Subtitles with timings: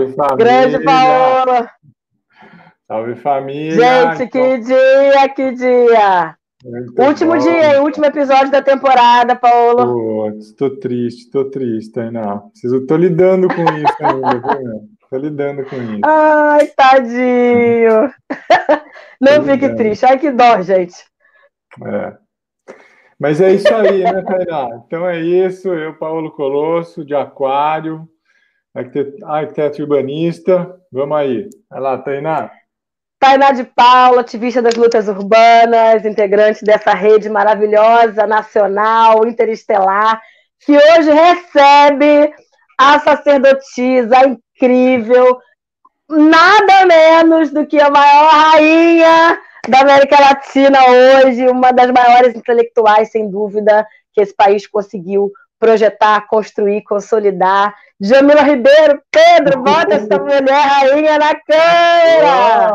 [0.00, 0.36] Salve família!
[0.36, 1.70] Grande Paola!
[2.86, 4.14] Salve família!
[4.16, 6.36] Gente, que dia, que dia!
[6.64, 7.38] Muito último bom.
[7.38, 7.80] dia, hein?
[7.80, 9.86] último episódio da temporada, Paola.
[9.86, 12.38] Putz, tô triste, tô triste, Tainá.
[12.50, 14.80] Preciso, tô lidando com isso ainda?
[15.10, 16.00] Tô lidando com isso.
[16.04, 18.12] Ai, tadinho!
[19.20, 19.76] Não Tô fique ligado.
[19.76, 20.06] triste.
[20.06, 20.94] Ai, que dó, gente.
[21.84, 22.16] É.
[23.18, 24.68] Mas é isso aí, né, Tainá?
[24.86, 25.68] Então é isso.
[25.68, 28.08] Eu, Paulo Colosso, de Aquário,
[28.74, 30.80] arquiteto, urbanista.
[30.92, 31.48] Vamos aí.
[31.68, 32.50] Vai lá, Tainá.
[33.18, 40.20] Tainá de Paula, ativista das lutas urbanas, integrante dessa rede maravilhosa, nacional, interestelar,
[40.64, 42.32] que hoje recebe
[42.78, 45.38] a sacerdotisa incrível,
[46.08, 53.10] nada menos do que a maior rainha da América Latina hoje, uma das maiores intelectuais,
[53.10, 57.74] sem dúvida, que esse país conseguiu projetar, construir, consolidar.
[58.00, 62.74] Jamila Ribeiro, Pedro, bota essa mulher rainha na câmera!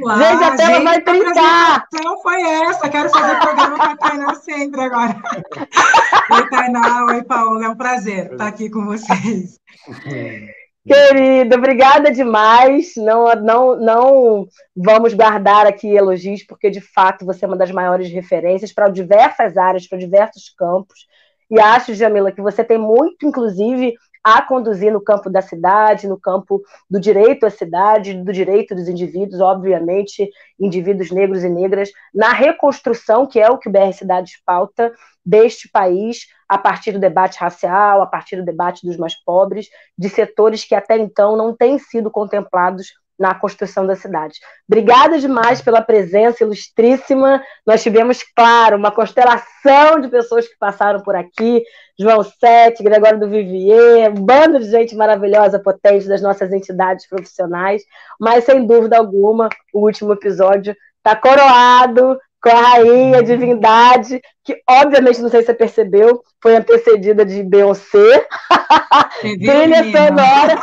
[0.00, 1.76] Olá, Gente, a tela vai que trincar.
[1.76, 2.88] apresentação foi essa?
[2.88, 5.16] Quero fazer programa com a Tainá sempre agora.
[6.32, 7.04] Oi, Tainá.
[7.06, 7.66] Oi, Paola.
[7.66, 9.58] É um prazer estar aqui com vocês.
[10.86, 12.94] Querida, obrigada demais.
[12.96, 18.10] Não, não, não vamos guardar aqui elogios, porque de fato você é uma das maiores
[18.10, 21.06] referências para diversas áreas, para diversos campos.
[21.50, 23.94] E acho, Jamila, que você tem muito, inclusive,
[24.26, 26.60] a conduzir no campo da cidade, no campo
[26.90, 30.28] do direito à cidade, do direito dos indivíduos, obviamente,
[30.58, 34.92] indivíduos negros e negras, na reconstrução, que é o que o BR Cidades pauta,
[35.24, 40.08] deste país, a partir do debate racial, a partir do debate dos mais pobres, de
[40.08, 44.38] setores que até então não têm sido contemplados na construção da cidade.
[44.68, 47.42] Obrigada demais pela presença ilustríssima.
[47.66, 51.62] Nós tivemos, claro, uma constelação de pessoas que passaram por aqui,
[51.98, 57.82] João Sete, Gregório do Vivier, um bando de gente maravilhosa, potente das nossas entidades profissionais,
[58.20, 64.60] mas sem dúvida alguma, o último episódio está coroado com a rainha, a divindade, que
[64.68, 68.26] obviamente, não sei se você percebeu, foi antecedida de Beyoncé.
[69.20, 70.60] Trilha sonora,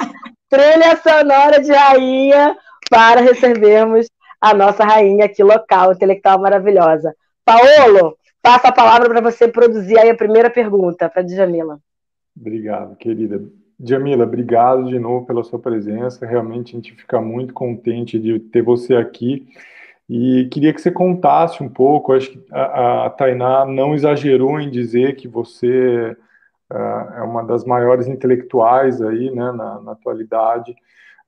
[0.53, 2.55] trilha sonora de rainha
[2.87, 4.07] para recebermos
[4.39, 7.15] a nossa rainha aqui local, intelectual maravilhosa.
[7.43, 11.79] Paolo, passo a palavra para você produzir aí a primeira pergunta para a Djamila.
[12.39, 13.41] Obrigado, querida.
[13.83, 16.23] Jamila, obrigado de novo pela sua presença.
[16.23, 19.47] Realmente a gente fica muito contente de ter você aqui.
[20.07, 22.13] E queria que você contasse um pouco.
[22.13, 26.15] Acho que a, a Tainá não exagerou em dizer que você
[26.71, 30.75] é uma das maiores intelectuais aí, né, na, na atualidade,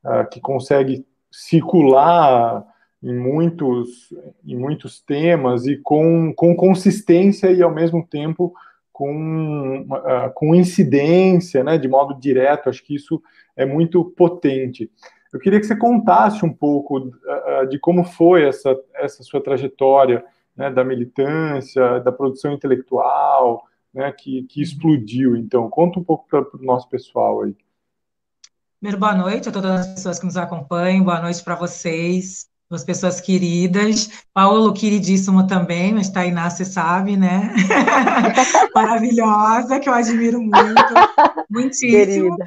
[0.04, 2.66] ah, que consegue circular
[3.04, 4.14] em muitos,
[4.44, 8.54] em muitos temas e com, com consistência e ao mesmo tempo
[8.92, 12.70] com, uh, com incidência, né, de modo direto.
[12.70, 13.22] Acho que isso
[13.56, 14.90] é muito potente.
[15.34, 17.12] Eu queria que você contasse um pouco
[17.70, 20.24] de como foi essa, essa sua trajetória
[20.56, 23.64] né, da militância, da produção intelectual,
[23.96, 25.38] né, que, que explodiu.
[25.38, 27.56] Então, conta um pouco para o nosso pessoal aí.
[28.80, 32.84] Primeiro, boa noite a todas as pessoas que nos acompanham, boa noite para vocês, as
[32.84, 34.26] pessoas queridas.
[34.34, 37.54] Paulo, queridíssimo também, mas Tainá, você sabe, né?
[38.76, 40.94] Maravilhosa, que eu admiro muito,
[41.50, 42.36] muitíssimo.
[42.36, 42.46] Querida.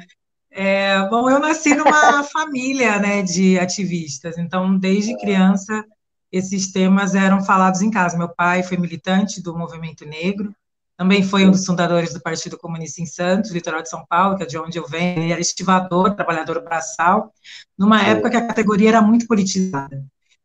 [0.51, 5.83] É, bom, eu nasci numa família né, de ativistas, então, desde criança,
[6.31, 8.17] esses temas eram falados em casa.
[8.17, 10.53] Meu pai foi militante do movimento negro,
[10.99, 14.43] também foi um dos fundadores do Partido Comunista em Santos, litoral de São Paulo, que
[14.43, 15.23] é de onde eu venho.
[15.23, 17.31] Ele era estivador, trabalhador braçal,
[17.77, 20.03] numa época que a categoria era muito politizada.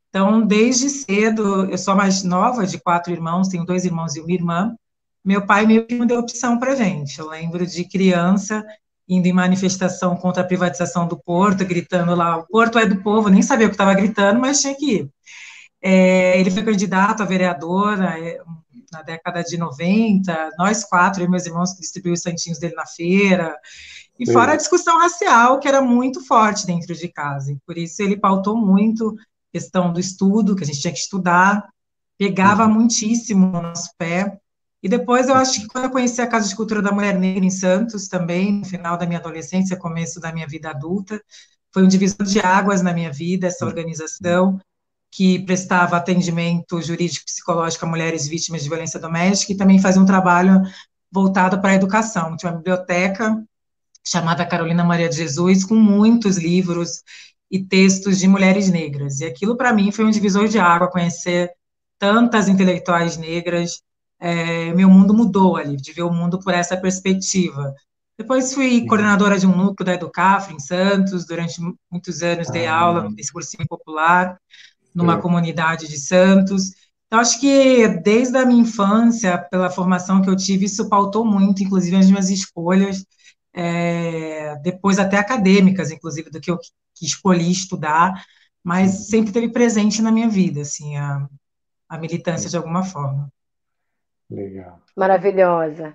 [0.09, 4.21] Então, desde cedo, eu sou a mais nova de quatro irmãos, tenho dois irmãos e
[4.21, 4.77] uma irmã.
[5.25, 7.19] Meu pai meio que não deu opção para gente.
[7.19, 8.65] Eu lembro de criança
[9.09, 13.29] indo em manifestação contra a privatização do Porto, gritando lá: o Porto é do povo,
[13.29, 15.11] nem sabia o que estava gritando, mas tinha que ir.
[15.83, 18.39] É, ele foi candidato a vereador é,
[18.95, 22.87] na década de 90, nós quatro, e meus irmãos, que distribuímos os santinhos dele na
[22.87, 23.55] feira,
[24.19, 24.33] e Sim.
[24.33, 28.17] fora a discussão racial, que era muito forte dentro de casa, e por isso ele
[28.17, 31.69] pautou muito a questão do estudo, que a gente tinha que estudar,
[32.17, 32.75] pegava uhum.
[32.75, 34.39] muitíssimo no nosso pé,
[34.83, 37.45] E depois eu acho que quando eu conheci a Casa de Cultura da Mulher Negra
[37.45, 41.21] em Santos, também, no final da minha adolescência, começo da minha vida adulta,
[41.73, 44.61] foi um divisor de águas na minha vida, essa organização
[45.15, 50.05] que prestava atendimento jurídico psicológico a mulheres vítimas de violência doméstica e também fazia um
[50.05, 50.61] trabalho
[51.09, 52.37] voltado para a educação.
[52.37, 53.41] Tinha uma biblioteca
[54.05, 57.05] chamada Carolina Maria de Jesus, com muitos livros
[57.49, 59.21] e textos de mulheres negras.
[59.21, 61.53] E aquilo, para mim, foi um divisor de água, conhecer
[61.97, 63.83] tantas intelectuais negras.
[64.19, 67.73] É, meu mundo mudou ali, de ver o mundo por essa perspectiva.
[68.19, 72.75] Depois fui coordenadora de um núcleo da Educafra, em Santos, durante muitos anos dei ah,
[72.75, 74.37] aula no cursinho popular,
[74.95, 76.71] numa comunidade de Santos.
[77.07, 81.63] Então, acho que desde a minha infância, pela formação que eu tive, isso pautou muito,
[81.63, 83.05] inclusive, as minhas escolhas,
[83.53, 86.59] é, depois até acadêmicas, inclusive, do que eu
[86.95, 88.25] que escolhi estudar,
[88.63, 91.27] mas sempre teve presente na minha vida, assim, a,
[91.89, 93.29] a militância de alguma forma.
[94.31, 94.81] Legal.
[94.97, 95.95] Maravilhosa.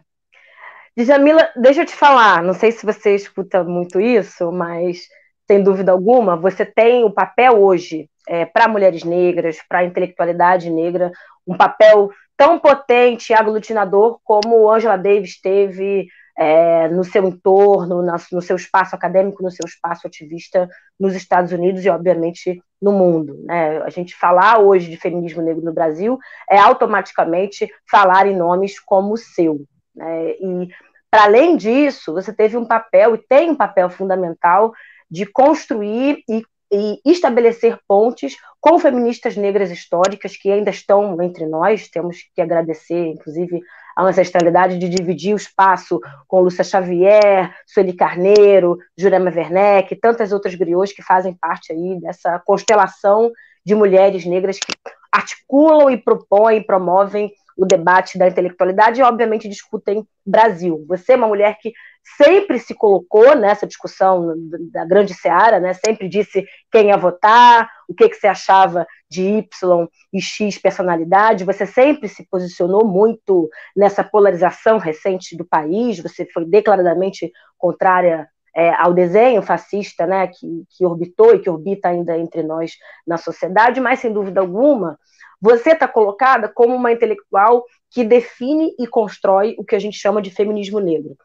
[0.96, 5.08] Djamila, deixa eu te falar, não sei se você escuta muito isso, mas
[5.48, 10.70] sem dúvida alguma, você tem o papel hoje é, para mulheres negras, para a intelectualidade
[10.70, 11.12] negra,
[11.48, 18.42] um papel tão potente e aglutinador como Angela Davis teve é, no seu entorno, no
[18.42, 23.44] seu espaço acadêmico, no seu espaço ativista nos Estados Unidos e, obviamente, no mundo.
[23.44, 23.82] Né?
[23.82, 29.16] A gente falar hoje de feminismo negro no Brasil é automaticamente falar em nomes como
[29.16, 29.60] o seu.
[29.94, 30.34] Né?
[30.40, 30.70] E,
[31.10, 34.72] para além disso, você teve um papel, e tem um papel fundamental,
[35.10, 41.88] de construir e e estabelecer pontes com feministas negras históricas que ainda estão entre nós.
[41.88, 43.62] Temos que agradecer, inclusive,
[43.96, 50.56] a ancestralidade de dividir o espaço com Lúcia Xavier, Sueli Carneiro, Jurema Werneck, tantas outras
[50.56, 53.32] griots que fazem parte aí dessa constelação
[53.66, 54.74] de mulheres negras que
[55.12, 60.86] articulam e propõem, promovem o debate da intelectualidade e, obviamente, discutem Brasil.
[60.88, 61.74] Você é uma mulher que
[62.18, 64.34] sempre se colocou nessa discussão
[64.72, 65.74] da grande seara, né?
[65.74, 71.44] sempre disse quem ia votar, o que, que você achava de Y e X personalidade,
[71.44, 78.74] você sempre se posicionou muito nessa polarização recente do país, você foi declaradamente contrária é,
[78.74, 82.74] ao desenho fascista né, que, que orbitou e que orbita ainda entre nós
[83.06, 84.98] na sociedade, mas sem dúvida alguma
[85.42, 90.22] você está colocada como uma intelectual que define e constrói o que a gente chama
[90.22, 91.16] de feminismo negro.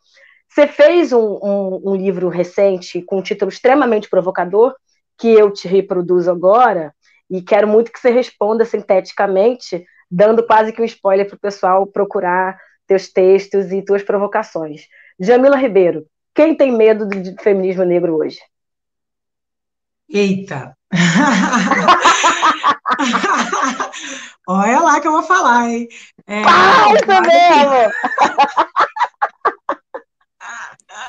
[0.54, 4.72] Você fez um, um, um livro recente com um título extremamente provocador,
[5.18, 6.94] que eu te reproduzo agora,
[7.28, 11.84] e quero muito que você responda sinteticamente, dando quase que um spoiler para o pessoal
[11.88, 12.56] procurar
[12.86, 14.82] teus textos e tuas provocações.
[15.18, 18.38] Jamila Ribeiro, quem tem medo do feminismo negro hoje?
[20.08, 20.78] Eita!
[24.46, 25.88] Olha lá que eu vou falar, hein?
[26.28, 27.92] É, ah, isso mesmo!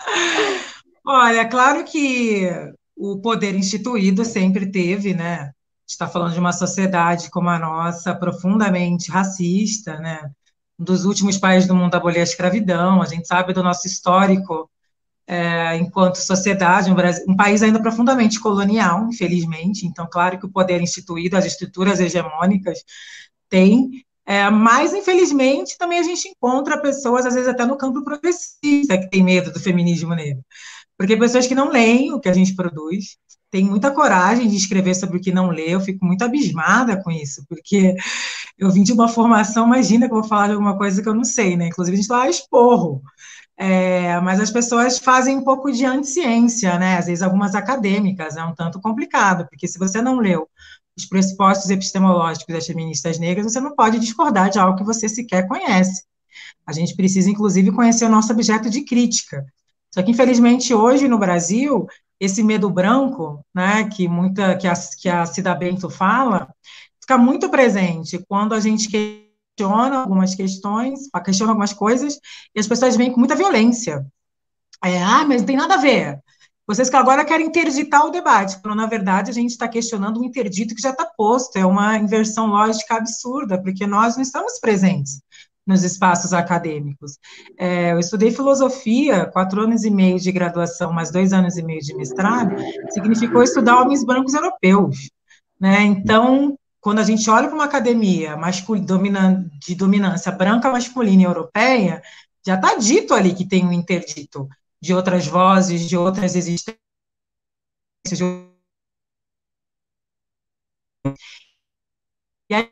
[1.05, 2.49] Olha, claro que
[2.95, 5.51] o poder instituído sempre teve, né?
[5.87, 10.31] Está falando de uma sociedade como a nossa, profundamente racista, né?
[10.79, 13.87] Um dos últimos países do mundo a abolir a escravidão, a gente sabe do nosso
[13.87, 14.69] histórico
[15.27, 20.51] é, enquanto sociedade, um, Brasil, um, país ainda profundamente colonial, infelizmente, então, claro que o
[20.51, 22.83] poder instituído, as estruturas hegemônicas
[23.49, 28.97] têm, é, mas, infelizmente, também a gente encontra pessoas, às vezes até no campo progressista,
[28.97, 30.43] que tem medo do feminismo negro,
[30.97, 33.17] porque pessoas que não leem o que a gente produz,
[33.51, 37.11] têm muita coragem de escrever sobre o que não lê, eu fico muito abismada com
[37.11, 37.95] isso, porque
[38.57, 41.13] eu vim de uma formação, imagina que eu vou falar de alguma coisa que eu
[41.13, 41.67] não sei, né?
[41.67, 43.01] Inclusive, a gente lá esporro.
[43.57, 46.97] É, mas as pessoas fazem um pouco de anticiência, né?
[46.97, 50.49] Às vezes algumas acadêmicas, é um tanto complicado, porque se você não leu
[50.97, 55.47] os pressupostos epistemológicos das feministas negras, você não pode discordar de algo que você sequer
[55.47, 56.03] conhece.
[56.65, 59.45] A gente precisa, inclusive, conhecer o nosso objeto de crítica.
[59.93, 61.87] Só que, infelizmente, hoje no Brasil,
[62.19, 66.49] esse medo branco, né, que muita que a, que a Cida Bento fala,
[66.99, 72.19] fica muito presente quando a gente questiona algumas questões, questiona algumas coisas,
[72.53, 74.05] e as pessoas vêm com muita violência.
[74.83, 76.19] É, ah, mas não tem nada a ver.
[76.67, 80.23] Vocês que agora querem interditar o debate, quando na verdade a gente está questionando um
[80.23, 85.21] interdito que já está posto, é uma inversão lógica absurda, porque nós não estamos presentes
[85.65, 87.17] nos espaços acadêmicos.
[87.57, 91.81] É, eu estudei filosofia, quatro anos e meio de graduação, mais dois anos e meio
[91.81, 92.55] de mestrado,
[92.89, 95.09] significou estudar homens brancos europeus.
[95.59, 95.83] Né?
[95.83, 98.37] Então, quando a gente olha para uma academia
[99.59, 102.01] de dominância branca, masculina e europeia,
[102.45, 104.47] já está dito ali que tem um interdito
[104.81, 106.79] de outras vozes, de outras existências.
[108.11, 108.23] De...
[112.49, 112.71] E aí,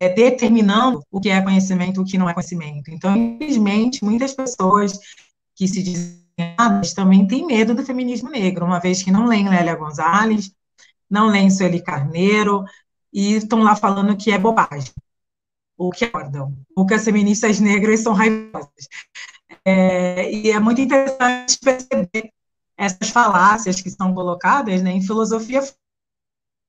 [0.00, 2.90] é, determinando o que é conhecimento e o que não é conhecimento.
[2.90, 4.98] Então, infelizmente, muitas pessoas
[5.54, 6.28] que se dizem
[6.94, 10.52] também têm medo do feminismo negro, uma vez que não leem Lélia Gonzalez,
[11.10, 12.64] não leem Sueli Carneiro,
[13.12, 14.92] e estão lá falando que é bobagem,
[15.76, 18.88] ou que acordam, ou que as feministas negras são raivosas.
[19.64, 22.32] É, e é muito interessante perceber
[22.76, 25.60] essas falácias que são colocadas né, em filosofia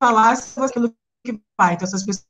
[0.01, 0.93] falácias aquilo
[1.23, 1.75] que vai.
[1.75, 2.27] Então, essas pessoas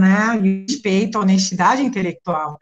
[0.00, 0.32] né,
[0.66, 2.58] respeito, honestidade intelectual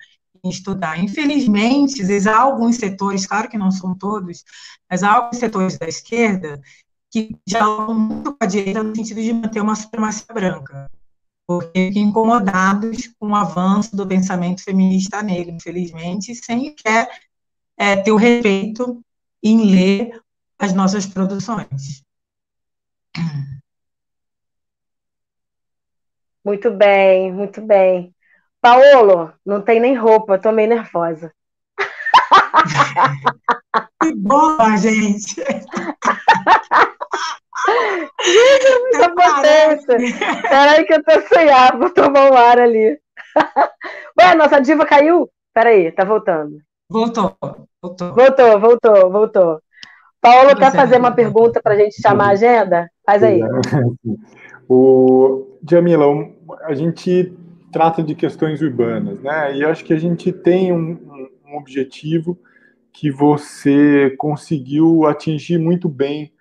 [0.51, 0.99] estudar.
[0.99, 4.45] Infelizmente, há alguns setores, claro que não são todos,
[4.91, 6.61] mas há alguns setores da esquerda
[7.11, 10.91] que dialogam muito com a direita no sentido de manter uma supremacia branca,
[11.47, 17.09] porque ficam incomodados com o avanço do pensamento feminista negro, infelizmente, sem quer
[17.77, 19.05] é, ter o respeito
[19.43, 20.21] em ler
[20.59, 22.03] as nossas produções.
[26.45, 28.13] Muito bem, muito bem.
[28.63, 31.33] Paolo, não tem nem roupa, tô meio nervosa.
[34.01, 35.37] Que boa, gente!
[38.83, 39.97] Muita potência!
[40.43, 42.99] Peraí que eu tô sem ar, vou tomar um ar ali.
[44.21, 45.31] Ué, nossa diva caiu?
[45.55, 46.59] Peraí, tá voltando.
[46.91, 47.37] Voltou,
[47.81, 48.15] voltou.
[48.15, 49.63] Voltou, voltou, voltou.
[50.21, 52.91] Paulo quer fazer uma pergunta para a gente chamar a agenda?
[53.05, 53.41] Faz aí.
[54.69, 56.07] O Jamila,
[56.63, 57.37] a gente
[57.73, 59.57] trata de questões urbanas, né?
[59.57, 62.39] E acho que a gente tem um, um objetivo
[62.93, 66.33] que você conseguiu atingir muito bem,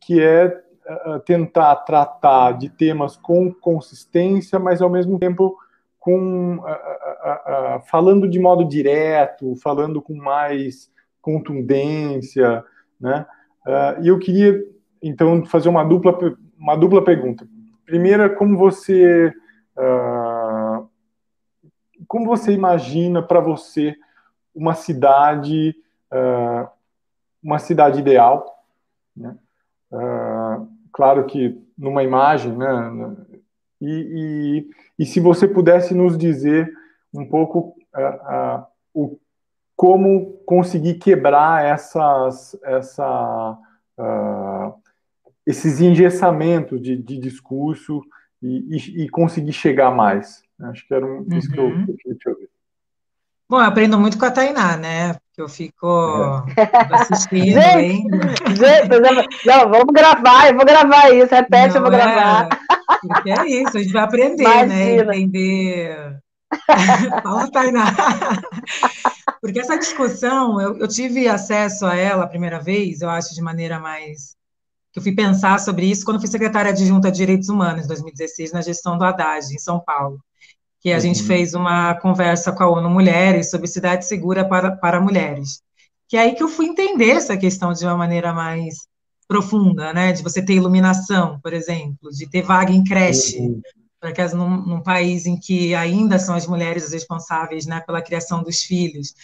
[0.00, 5.56] que é uh, tentar tratar de temas com consistência, mas ao mesmo tempo
[6.00, 10.90] com uh, uh, falando de modo direto, falando com mais
[11.22, 12.62] contundência,
[13.00, 13.24] né?
[14.02, 14.62] e eu queria
[15.02, 16.18] então fazer uma dupla
[16.58, 17.48] uma dupla pergunta.
[17.86, 19.32] Primeira, como você
[22.14, 23.96] como você imagina para você
[24.54, 25.74] uma cidade,
[26.12, 26.68] uh,
[27.42, 28.64] uma cidade ideal?
[29.16, 29.36] Né?
[29.90, 33.16] Uh, claro que numa imagem, né?
[33.80, 36.72] E, e, e, se você pudesse nos dizer
[37.12, 39.18] um pouco uh, o,
[39.74, 43.58] como conseguir quebrar essas, essa,
[45.44, 48.04] esses engessamentos de, de discurso
[48.40, 50.43] e, e, conseguir chegar mais.
[50.60, 51.86] Acho que era um, isso que eu, uhum.
[51.86, 52.48] queria te ouvir.
[53.48, 55.14] Bom, eu aprendo muito com a Tainá, né?
[55.14, 55.86] Porque eu fico
[56.56, 56.94] é.
[56.94, 61.96] assistindo, gente, gente, não, vamos gravar, eu vou gravar isso, repete, não, eu vou é,
[61.96, 62.48] gravar.
[63.00, 64.94] Porque é isso, a gente vai aprender, né?
[64.94, 65.04] Imagina.
[65.04, 65.18] né?
[65.18, 66.20] Entender.
[67.22, 67.84] Fala, Tainá.
[69.40, 73.42] Porque essa discussão, eu, eu tive acesso a ela a primeira vez, eu acho, de
[73.42, 74.36] maneira mais
[74.92, 78.52] que eu fui pensar sobre isso quando fui secretária adjunta de Direitos Humanos, em 2016,
[78.52, 80.20] na gestão do Haddad, em São Paulo
[80.84, 81.00] que a uhum.
[81.00, 85.62] gente fez uma conversa com a ONU Mulheres sobre cidade segura para, para mulheres.
[86.06, 88.86] Que é aí que eu fui entender essa questão de uma maneira mais
[89.26, 90.12] profunda, né?
[90.12, 93.62] De você ter iluminação, por exemplo, de ter vaga em creche, uhum.
[93.98, 98.42] porque num, num país em que ainda são as mulheres as responsáveis, né, pela criação
[98.42, 99.14] dos filhos.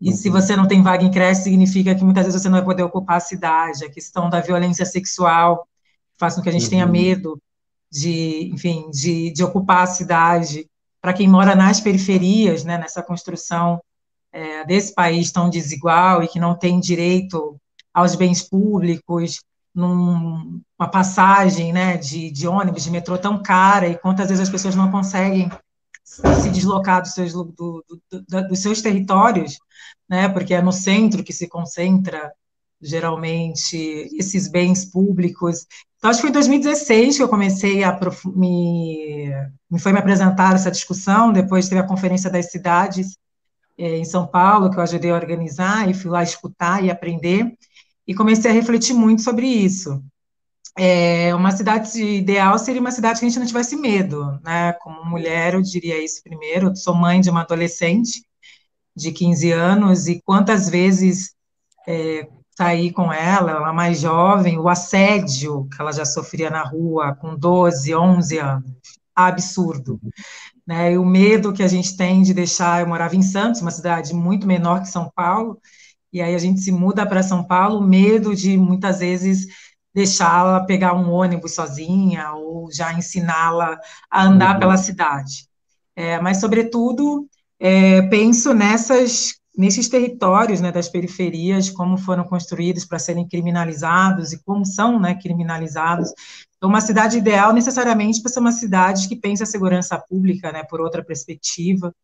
[0.00, 0.16] E uhum.
[0.16, 2.82] se você não tem vaga em creche, significa que muitas vezes você não vai poder
[2.82, 3.84] ocupar a cidade.
[3.84, 5.68] A questão da violência sexual
[6.16, 6.92] faz com que a gente tenha uhum.
[6.92, 7.38] medo
[7.92, 10.66] de, enfim, de, de ocupar a cidade
[11.04, 13.78] para quem mora nas periferias, né, nessa construção
[14.32, 17.60] é, desse país tão desigual e que não tem direito
[17.92, 19.42] aos bens públicos,
[19.74, 24.74] numa passagem né, de, de, ônibus, de metrô tão cara, e quantas vezes as pessoas
[24.74, 25.50] não conseguem
[26.02, 29.58] se deslocar dos seus, do, do, do, dos seus territórios,
[30.08, 32.32] né, porque é no centro que se concentra
[32.80, 33.76] geralmente
[34.18, 35.66] esses bens públicos.
[36.04, 37.98] Então, acho que foi em 2016 que eu comecei a
[38.36, 39.30] me,
[39.70, 43.16] me foi me apresentar essa discussão, depois teve a Conferência das Cidades
[43.78, 47.56] é, em São Paulo, que eu ajudei a organizar, e fui lá escutar e aprender,
[48.06, 50.04] e comecei a refletir muito sobre isso.
[50.76, 54.74] É, uma cidade ideal seria uma cidade que a gente não tivesse medo, né?
[54.74, 56.68] Como mulher, eu diria isso primeiro.
[56.68, 58.22] Eu sou mãe de uma adolescente
[58.94, 61.34] de 15 anos, e quantas vezes
[61.88, 67.14] é, sair com ela, ela mais jovem, o assédio que ela já sofria na rua
[67.14, 68.72] com 12, 11 anos,
[69.14, 70.00] absurdo.
[70.66, 70.92] Né?
[70.92, 74.14] E o medo que a gente tem de deixar, eu morava em Santos, uma cidade
[74.14, 75.60] muito menor que São Paulo,
[76.12, 79.46] e aí a gente se muda para São Paulo, medo de muitas vezes
[79.92, 83.78] deixá-la pegar um ônibus sozinha ou já ensiná-la
[84.10, 84.60] a andar uhum.
[84.60, 85.48] pela cidade.
[85.96, 92.98] É, mas, sobretudo, é, penso nessas nesses territórios né, das periferias, como foram construídos para
[92.98, 96.10] serem criminalizados e como são né, criminalizados.
[96.56, 100.64] Então, uma cidade ideal necessariamente para ser uma cidade que pensa a segurança pública né,
[100.64, 101.94] por outra perspectiva,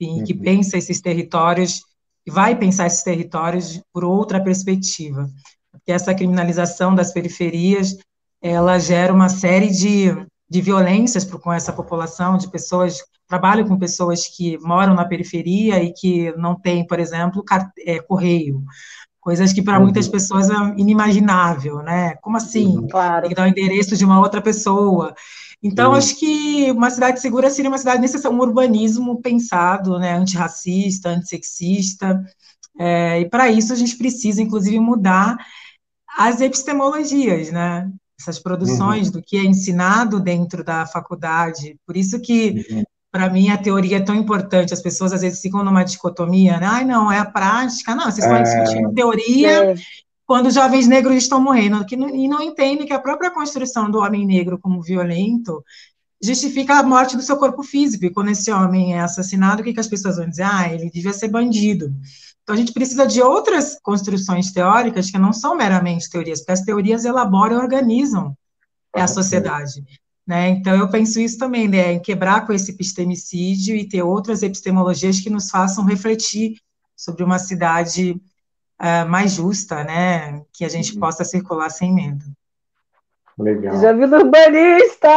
[0.00, 0.40] e que uhum.
[0.40, 1.82] pensa esses territórios,
[2.26, 5.28] e vai pensar esses territórios por outra perspectiva.
[5.70, 7.96] Porque essa criminalização das periferias,
[8.42, 10.10] ela gera uma série de,
[10.48, 15.92] de violências com essa população, de pessoas trabalho com pessoas que moram na periferia e
[15.92, 17.42] que não têm, por exemplo,
[17.86, 18.62] é, correio.
[19.20, 19.84] Coisas que para uhum.
[19.84, 22.14] muitas pessoas é inimaginável, né?
[22.16, 22.86] Como assim?
[22.88, 23.22] Claro.
[23.22, 25.14] Tem que dar o endereço de uma outra pessoa.
[25.62, 25.96] Então, uhum.
[25.96, 32.22] acho que uma cidade segura seria uma cidade necessária, um urbanismo pensado, né, antirracista, antissexista,
[32.78, 35.38] é, e para isso a gente precisa, inclusive, mudar
[36.18, 37.90] as epistemologias, né?
[38.18, 39.14] Essas produções uhum.
[39.14, 41.76] do que é ensinado dentro da faculdade.
[41.86, 44.74] Por isso que uhum para mim a teoria é tão importante.
[44.74, 46.66] As pessoas às vezes ficam numa dicotomia, né?
[46.66, 47.94] Ai, não, é a prática.
[47.94, 48.42] Não, vocês estão é...
[48.42, 49.74] discutindo teoria é.
[50.26, 53.88] quando os jovens negros estão morrendo, que não, e não entendem que a própria construção
[53.88, 55.64] do homem negro como violento
[56.20, 58.04] justifica a morte do seu corpo físico.
[58.04, 60.42] E quando esse homem é assassinado, o que, que as pessoas vão dizer?
[60.42, 61.94] Ah, ele devia ser bandido.
[62.44, 66.60] Então a gente precisa de outras construções teóricas que não são meramente teorias, porque as
[66.60, 68.36] teorias elaboram e organizam
[68.94, 69.82] a sociedade.
[70.26, 70.50] Né?
[70.50, 75.20] Então, eu penso isso também, né, em quebrar com esse epistemicídio e ter outras epistemologias
[75.20, 76.56] que nos façam refletir
[76.96, 78.12] sobre uma cidade
[78.80, 81.00] uh, mais justa, né, que a gente uhum.
[81.00, 82.24] possa circular sem medo.
[83.38, 83.80] Legal.
[83.80, 85.08] Já vi no urbanista,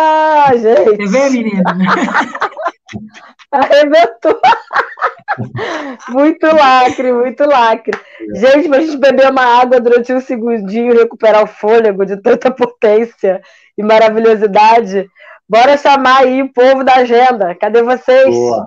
[0.54, 0.98] gente.
[0.98, 1.64] Você vê, menina?
[3.52, 4.42] Arrebentou.
[6.10, 7.98] muito lacre, muito lacre.
[8.36, 12.52] Gente, pra gente beber uma água durante um segundinho e recuperar o fôlego de tanta
[12.52, 13.42] potência
[13.78, 15.10] e maravilhosidade.
[15.48, 17.56] Bora chamar aí o povo da agenda.
[17.56, 18.34] Cadê vocês?
[18.34, 18.66] Boa.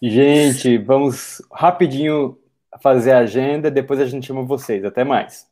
[0.00, 2.38] Gente, vamos rapidinho
[2.80, 4.84] fazer a agenda, depois a gente chama vocês.
[4.84, 5.48] Até mais.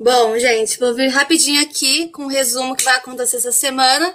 [0.00, 4.14] Bom, gente, vou vir rapidinho aqui com um resumo que vai acontecer essa semana.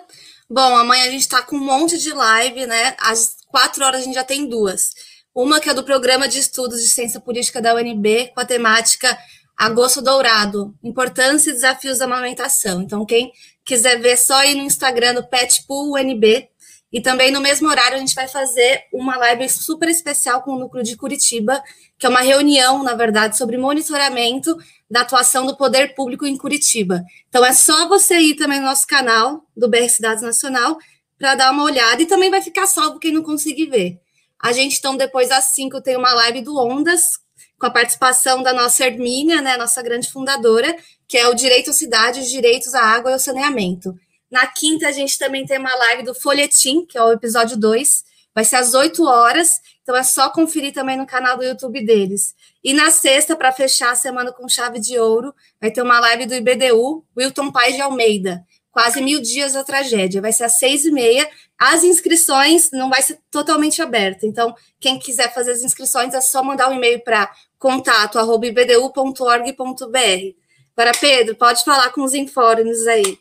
[0.49, 2.95] Bom, amanhã a gente está com um monte de live, né?
[2.97, 4.93] Às quatro horas a gente já tem duas.
[5.35, 9.17] Uma que é do Programa de Estudos de Ciência Política da UNB, com a temática
[9.57, 12.81] Agosto Dourado, Importância e Desafios da Amamentação.
[12.81, 13.33] Então, quem
[13.65, 16.47] quiser ver, só ir no Instagram do Petpool UNB.
[16.93, 20.59] E também no mesmo horário a gente vai fazer uma live super especial com o
[20.59, 21.61] Núcleo de Curitiba,
[21.97, 24.55] que é uma reunião, na verdade, sobre monitoramento
[24.93, 27.03] da atuação do poder público em Curitiba.
[27.27, 30.77] Então é só você ir também no nosso canal do BR Cidades Nacional
[31.17, 33.99] para dar uma olhada e também vai ficar salvo quem não conseguir ver.
[34.39, 37.17] A gente, então, depois às 5 tem uma live do Ondas,
[37.57, 40.77] com a participação da nossa Hermínia, né, nossa grande fundadora,
[41.07, 43.95] que é o Direito à Cidade, os Direitos à Água e ao Saneamento.
[44.29, 48.03] Na quinta, a gente também tem uma live do Folhetim, que é o episódio 2,
[48.35, 52.33] vai ser às 8 horas, então é só conferir também no canal do YouTube deles.
[52.63, 56.25] E na sexta, para fechar a semana com chave de ouro, vai ter uma live
[56.25, 60.21] do IBDU, Wilton Pais de Almeida, quase mil dias da tragédia.
[60.21, 61.29] Vai ser às seis e meia.
[61.59, 64.25] As inscrições não vai ser totalmente aberta.
[64.25, 70.43] Então, quem quiser fazer as inscrições é só mandar um e-mail para contato@ibdu.org.br.
[70.75, 73.19] Agora, Pedro, pode falar com os informes aí.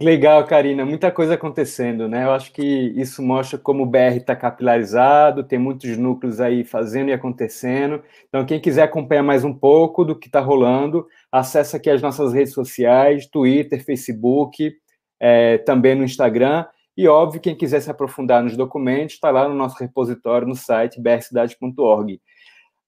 [0.00, 2.24] Legal, Karina, muita coisa acontecendo, né?
[2.24, 7.10] Eu acho que isso mostra como o BR está capilarizado, tem muitos núcleos aí fazendo
[7.10, 8.02] e acontecendo.
[8.26, 12.32] Então, quem quiser acompanhar mais um pouco do que está rolando, acessa aqui as nossas
[12.32, 14.74] redes sociais, Twitter, Facebook,
[15.20, 16.64] é, também no Instagram.
[16.96, 21.00] E, óbvio, quem quiser se aprofundar nos documentos, está lá no nosso repositório no site
[21.00, 22.18] brcidade.org.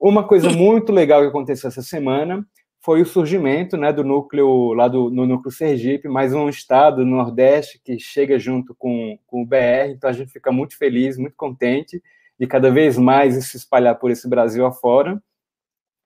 [0.00, 2.44] Uma coisa muito legal que aconteceu essa semana
[2.84, 7.16] foi o surgimento né, do núcleo lá do no núcleo Sergipe, mais um estado no
[7.16, 11.34] Nordeste que chega junto com, com o BR, então a gente fica muito feliz, muito
[11.34, 12.02] contente
[12.38, 15.18] de cada vez mais se espalhar por esse Brasil afora.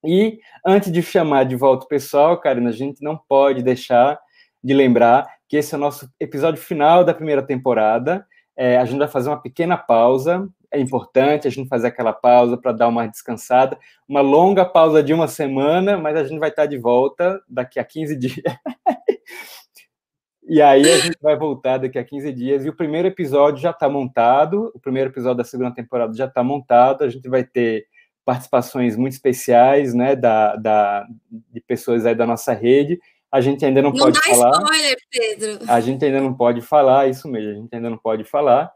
[0.05, 4.17] E antes de chamar de volta o pessoal, Karina, a gente não pode deixar
[4.63, 8.25] de lembrar que esse é o nosso episódio final da primeira temporada.
[8.57, 12.57] É, a gente vai fazer uma pequena pausa é importante a gente fazer aquela pausa
[12.57, 16.67] para dar uma descansada, uma longa pausa de uma semana, mas a gente vai estar
[16.67, 18.37] de volta daqui a 15 dias.
[20.47, 23.71] e aí a gente vai voltar daqui a 15 dias e o primeiro episódio já
[23.71, 27.87] está montado, o primeiro episódio da segunda temporada já está montado, a gente vai ter
[28.25, 33.01] participações muito especiais, né, da, da, de pessoas aí da nossa rede,
[33.33, 34.51] a gente ainda não, não pode falar.
[34.51, 35.59] Spoiler, Pedro.
[35.67, 38.71] A gente ainda não pode falar, isso mesmo, a gente ainda não pode falar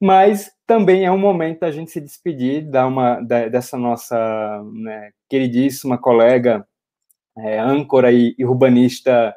[0.00, 5.10] mas também é um momento da gente se despedir da uma, da, dessa nossa né,
[5.28, 6.66] queridíssima colega
[7.36, 9.34] é, âncora e, e, urbanista,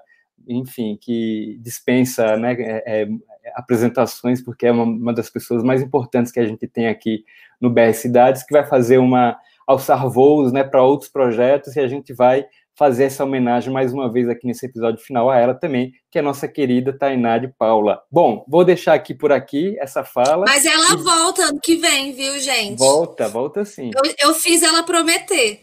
[0.47, 3.07] enfim, que dispensa né, é, é,
[3.55, 7.25] apresentações, porque é uma, uma, das pessoas mais importantes que a gente tem aqui
[7.59, 11.87] no BR Cidades, que vai fazer uma alçar voos né, para outros projetos, e a
[11.87, 12.45] gente vai
[12.75, 16.21] fazer essa homenagem mais uma vez aqui nesse episódio final a ela também, que é
[16.21, 18.01] a nossa querida Tainá de Paula.
[18.11, 20.45] Bom, vou deixar aqui por aqui essa fala.
[20.47, 20.97] Mas ela e...
[20.97, 22.79] volta ano que vem, viu, gente?
[22.79, 23.91] Volta, volta sim.
[23.95, 25.61] Eu, eu fiz ela prometer.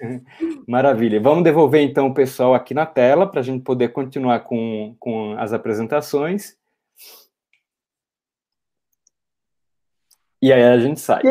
[0.66, 1.20] Maravilha.
[1.20, 5.34] Vamos devolver então o pessoal aqui na tela para a gente poder continuar com, com
[5.38, 6.54] as apresentações.
[10.42, 11.22] E aí a gente sai.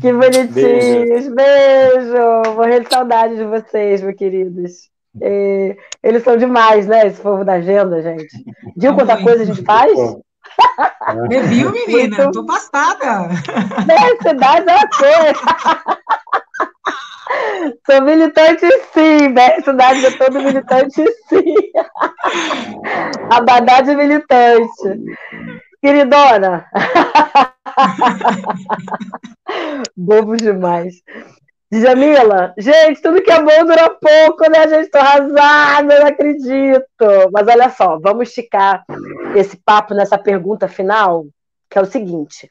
[0.00, 1.34] Que bonitinhos, beijo.
[1.34, 2.54] beijo.
[2.54, 4.90] Morrer de saudade de vocês, meus queridos.
[5.20, 7.06] E eles são demais, né?
[7.06, 8.44] Esse povo da agenda, gente.
[8.76, 9.92] Viu quanta coisa a gente faz?
[11.48, 12.16] Viu, menina?
[12.16, 12.32] Muito...
[12.32, 13.28] Tô passada.
[14.22, 15.34] Cidade é uma coisa.
[17.86, 19.60] Sou militante sim, né?
[19.60, 21.54] Cidade é todo militante sim.
[23.30, 24.68] Abadá militante.
[25.80, 26.66] Queridona.
[29.96, 31.02] Bobo demais.
[31.72, 34.68] Jamila, gente, tudo que é bom dura pouco, né?
[34.68, 37.30] Gente, tô arrasada, não acredito.
[37.32, 38.84] Mas olha só, vamos esticar
[39.34, 41.26] esse papo nessa pergunta final,
[41.68, 42.48] que é o seguinte.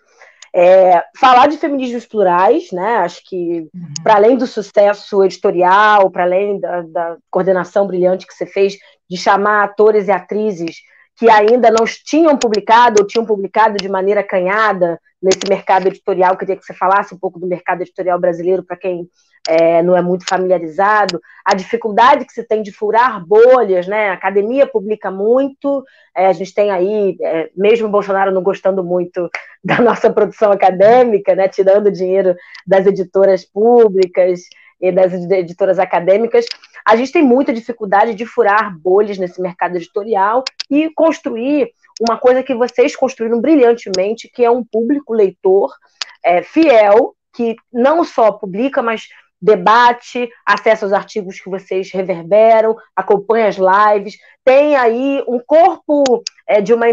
[0.56, 2.98] É, falar de feminismos plurais, né?
[2.98, 3.94] Acho que, uhum.
[4.04, 8.78] para além do sucesso editorial, para além da, da, coordenação brilhante que você fez
[9.10, 10.76] de chamar atores e atrizes
[11.16, 16.38] que ainda não tinham publicado ou tinham publicado de maneira canhada nesse mercado editorial.
[16.38, 19.08] Queria que você falasse um pouco do mercado editorial brasileiro para quem
[19.48, 24.10] é, não é muito familiarizado, a dificuldade que se tem de furar bolhas, né?
[24.10, 25.84] A academia publica muito,
[26.16, 29.30] é, a gente tem aí, é, mesmo Bolsonaro não gostando muito
[29.64, 31.48] da nossa produção acadêmica, né?
[31.48, 34.42] Tirando dinheiro das editoras públicas
[34.84, 36.46] e das editoras acadêmicas,
[36.86, 42.44] a gente tem muita dificuldade de furar bolhas nesse mercado editorial e construir uma coisa
[42.44, 45.74] que vocês construíram brilhantemente, que é um público leitor
[46.22, 49.08] é, fiel, que não só publica, mas
[49.42, 56.62] debate, acessa os artigos que vocês reverberam, acompanha as lives, tem aí um corpo é,
[56.62, 56.86] de, uma,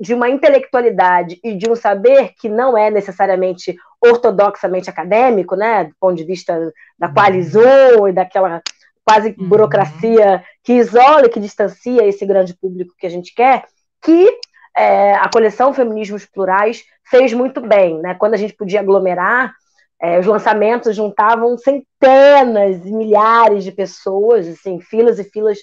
[0.00, 5.94] de uma intelectualidade e de um saber que não é necessariamente ortodoxamente acadêmico, né, do
[5.98, 8.62] ponto de vista da qualizou e daquela
[9.04, 9.48] quase uhum.
[9.48, 13.64] burocracia que isola e que distancia esse grande público que a gente quer,
[14.02, 14.38] que
[14.76, 18.14] é, a coleção Feminismos Plurais fez muito bem, né?
[18.14, 19.52] Quando a gente podia aglomerar,
[20.00, 25.58] é, os lançamentos juntavam centenas, milhares de pessoas, assim, filas e filas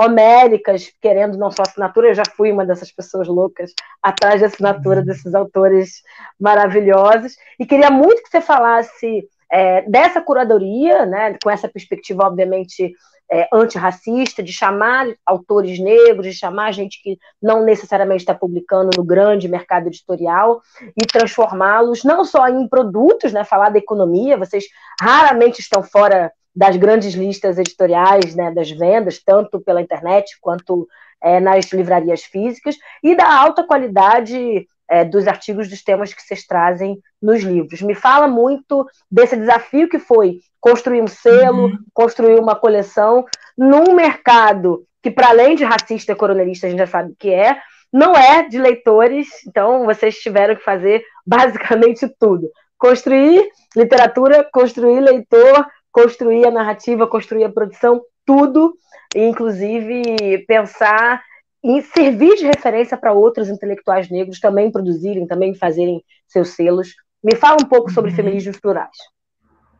[0.00, 5.00] homéricas querendo não só assinatura, eu já fui uma dessas pessoas loucas atrás da assinatura
[5.00, 5.06] uhum.
[5.06, 6.02] desses autores
[6.40, 12.94] maravilhosos, e queria muito que você falasse é, dessa curadoria, né, com essa perspectiva, obviamente,
[13.30, 19.04] é, antirracista, de chamar autores negros, de chamar gente que não necessariamente está publicando no
[19.04, 20.62] grande mercado editorial
[21.00, 24.64] e transformá-los não só em produtos, né, falar da economia, vocês
[25.00, 30.88] raramente estão fora das grandes listas editoriais, né, das vendas, tanto pela internet quanto
[31.22, 36.44] é, nas livrarias físicas, e da alta qualidade é, dos artigos dos temas que vocês
[36.46, 37.80] trazem nos livros.
[37.80, 41.78] Me fala muito desse desafio que foi construir um selo, uhum.
[41.94, 43.24] construir uma coleção
[43.56, 47.56] num mercado que, para além de racista e coronelista, a gente já sabe que é,
[47.92, 52.50] não é de leitores, então vocês tiveram que fazer basicamente tudo.
[52.78, 58.74] Construir literatura, construir leitor, construir a narrativa, construir a produção, tudo,
[59.14, 61.22] inclusive pensar
[61.62, 66.94] em servir de referência para outros intelectuais negros também produzirem, também fazerem seus selos.
[67.22, 68.16] Me fala um pouco sobre uhum.
[68.16, 68.96] feminismos plurais.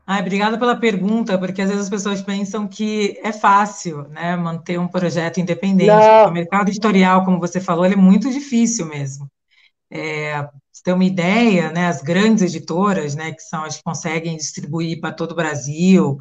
[0.07, 4.79] Ai, obrigada pela pergunta, porque às vezes as pessoas pensam que é fácil, né, manter
[4.79, 5.93] um projeto independente.
[6.27, 9.31] O mercado editorial, como você falou, ele é muito difícil mesmo.
[9.89, 14.37] É, você tem uma ideia, né, as grandes editoras, né, que são as que conseguem
[14.37, 16.19] distribuir para todo o Brasil,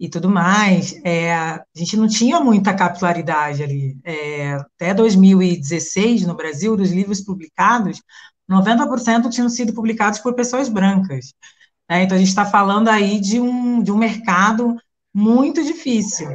[0.00, 3.98] e tudo mais, é, a gente não tinha muita capilaridade ali.
[4.04, 8.00] É, até 2016, no Brasil, dos livros publicados,
[8.48, 11.34] 90% tinham sido publicados por pessoas brancas.
[11.90, 12.04] Né?
[12.04, 14.76] Então, a gente está falando aí de um, de um mercado
[15.18, 16.28] muito difícil.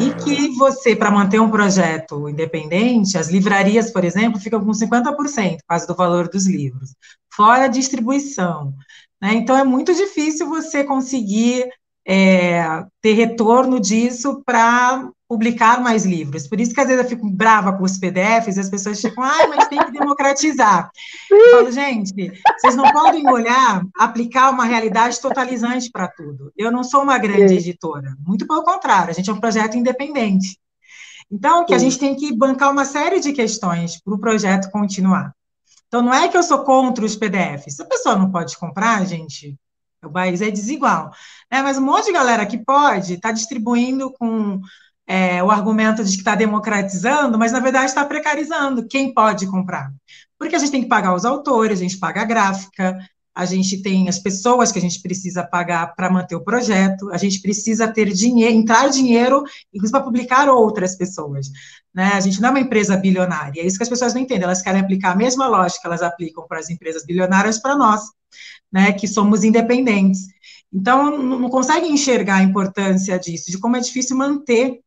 [0.00, 5.58] E que você, para manter um projeto independente, as livrarias, por exemplo, ficam com 50%,
[5.68, 6.94] quase do valor dos livros,
[7.30, 8.72] fora a distribuição.
[9.20, 9.34] Né?
[9.34, 11.68] Então, é muito difícil você conseguir
[12.06, 16.46] é, ter retorno disso para publicar mais livros.
[16.46, 19.24] Por isso que às vezes eu fico brava com os PDFs e as pessoas ficam,
[19.24, 20.90] ai, mas tem que democratizar.
[21.30, 26.52] Eu falo, gente, vocês não podem olhar, aplicar uma realidade totalizante para tudo.
[26.56, 30.58] Eu não sou uma grande editora, muito pelo contrário, a gente é um projeto independente.
[31.30, 35.34] Então, que a gente tem que bancar uma série de questões para o projeto continuar.
[35.88, 37.76] Então, não é que eu sou contra os PDFs.
[37.76, 39.56] Se a pessoa não pode comprar, gente,
[40.04, 41.10] o país é desigual.
[41.50, 41.62] Né?
[41.62, 44.60] Mas um monte de galera que pode está distribuindo com
[45.06, 49.92] é, o argumento de que está democratizando, mas na verdade está precarizando quem pode comprar.
[50.38, 52.98] Porque a gente tem que pagar os autores, a gente paga a gráfica,
[53.34, 57.16] a gente tem as pessoas que a gente precisa pagar para manter o projeto, a
[57.16, 59.42] gente precisa ter dinheiro, entrar dinheiro,
[59.72, 61.50] inclusive para publicar outras pessoas.
[61.94, 62.10] Né?
[62.12, 64.60] A gente não é uma empresa bilionária, é isso que as pessoas não entendem, elas
[64.60, 68.02] querem aplicar a mesma lógica que elas aplicam para as empresas bilionárias para nós,
[68.70, 70.26] né, que somos independentes.
[70.72, 74.80] Então, não conseguem enxergar a importância disso, de como é difícil manter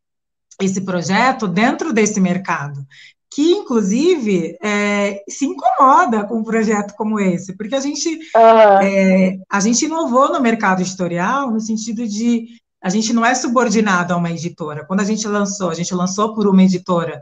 [0.61, 2.85] esse projeto dentro desse mercado,
[3.35, 8.81] que inclusive é, se incomoda com um projeto como esse, porque a gente uhum.
[8.81, 12.47] é, a gente inovou no mercado editorial no sentido de
[12.81, 14.85] a gente não é subordinado a uma editora.
[14.85, 17.21] Quando a gente lançou, a gente lançou por uma editora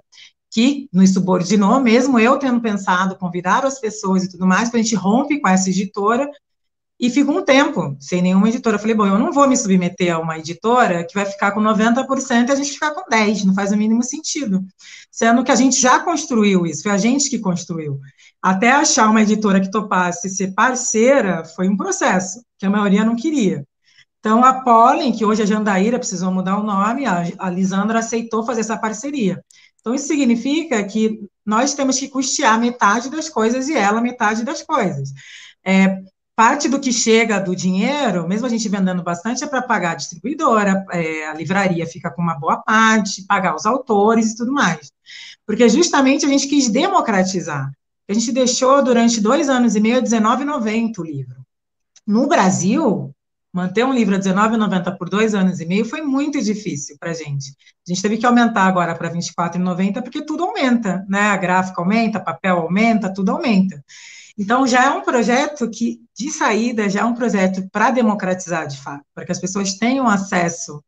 [0.52, 4.84] que nos subordinou, mesmo eu tendo pensado convidar as pessoas e tudo mais, para a
[4.84, 6.30] gente rompe com essa editora
[7.04, 8.78] e fico um tempo sem nenhuma editora.
[8.78, 11.60] Eu falei, bom, eu não vou me submeter a uma editora que vai ficar com
[11.60, 14.64] 90% e a gente ficar com 10%, não faz o mínimo sentido.
[15.12, 18.00] Sendo que a gente já construiu isso, foi a gente que construiu.
[18.42, 23.18] Até achar uma editora que topasse ser parceira foi um processo, que a maioria não
[23.18, 23.68] queria.
[24.20, 28.62] Então, a Pollen, que hoje é Jandaíra, precisou mudar o nome, a Lisandra aceitou fazer
[28.62, 29.44] essa parceria.
[29.82, 34.62] Então, isso significa que nós temos que custear metade das coisas e ela metade das
[34.62, 35.10] coisas.
[35.66, 36.02] É,
[36.36, 39.96] parte do que chega do dinheiro, mesmo a gente vendendo bastante, é para pagar a
[39.96, 44.92] distribuidora, é, a livraria fica com uma boa parte, pagar os autores e tudo mais.
[45.46, 47.72] Porque justamente a gente quis democratizar.
[48.08, 51.36] A gente deixou durante dois anos e meio R$19,90 o livro.
[52.06, 53.14] No Brasil,
[53.54, 57.14] manter um livro a R$19,90 por dois anos e meio foi muito difícil para a
[57.14, 57.56] gente.
[57.88, 61.22] A gente teve que aumentar agora para R$24,90 porque tudo aumenta, né?
[61.22, 63.84] A gráfica aumenta, papel aumenta, tudo aumenta.
[64.38, 68.78] Então, já é um projeto que, de saída, já é um projeto para democratizar, de
[68.78, 70.84] fato, para que as pessoas tenham acesso.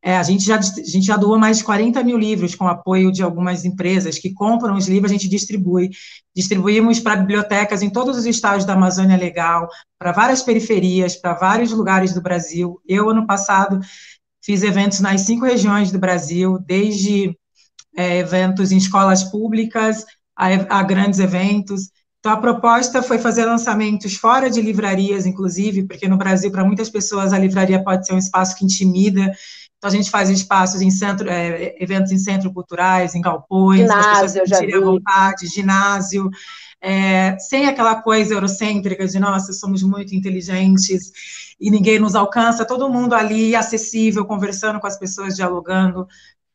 [0.00, 3.10] É, a, gente já, a gente já doa mais de 40 mil livros com apoio
[3.10, 5.90] de algumas empresas que compram os livros, a gente distribui.
[6.34, 11.72] Distribuímos para bibliotecas em todos os estados da Amazônia Legal, para várias periferias, para vários
[11.72, 12.80] lugares do Brasil.
[12.86, 13.80] Eu, ano passado,
[14.40, 17.36] fiz eventos nas cinco regiões do Brasil, desde
[17.96, 21.90] é, eventos em escolas públicas a, a grandes eventos.
[22.28, 26.90] Então, a proposta foi fazer lançamentos fora de livrarias, inclusive, porque no Brasil, para muitas
[26.90, 29.32] pessoas, a livraria pode ser um espaço que intimida.
[29.78, 34.42] Então, a gente faz espaços em centro, é, eventos em centros culturais, em galpões, ginásio,
[34.42, 36.28] as pessoas vontade, ginásio,
[36.82, 41.10] é, sem aquela coisa eurocêntrica de, nossa, somos muito inteligentes
[41.58, 46.06] e ninguém nos alcança, todo mundo ali acessível, conversando com as pessoas, dialogando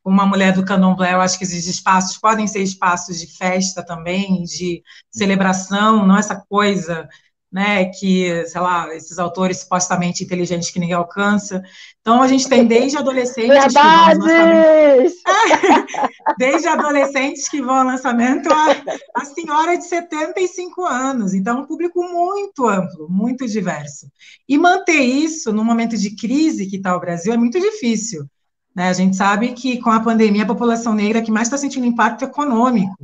[0.04, 4.42] uma mulher do candomblé, eu acho que esses espaços podem ser espaços de festa também,
[4.42, 7.08] de celebração, não essa coisa,
[7.50, 11.62] né, que, sei lá, esses autores supostamente inteligentes que ninguém alcança.
[12.00, 14.24] Então, a gente tem desde adolescentes Verdades!
[14.24, 15.94] que vão
[16.36, 18.72] desde adolescentes que vão ao lançamento a,
[19.14, 21.32] a senhora de 75 anos.
[21.32, 24.08] Então, um público muito amplo, muito diverso.
[24.48, 28.28] E manter isso no momento de crise que está o Brasil é muito difícil.
[28.74, 28.88] Né?
[28.88, 32.24] A gente sabe que com a pandemia a população negra que mais está sentindo impacto
[32.24, 32.96] econômico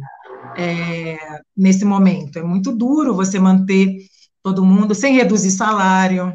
[0.57, 1.17] é,
[1.57, 2.39] nesse momento.
[2.39, 3.99] É muito duro você manter
[4.43, 6.35] todo mundo sem reduzir salário,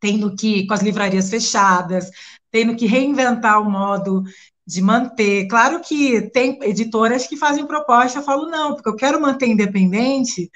[0.00, 2.10] tendo que, com as livrarias fechadas,
[2.50, 4.22] tendo que reinventar o modo
[4.66, 5.46] de manter.
[5.46, 10.50] Claro que tem editoras que fazem proposta, eu falo, não, porque eu quero manter independente,